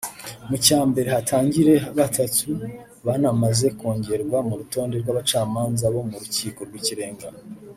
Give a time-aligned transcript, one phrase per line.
[0.49, 2.49] mu cya mbere hatangire batatu
[3.05, 7.27] banamaze kongerwa mu rutonde rw’abacamanza bo mu rukiko rw’ikirenga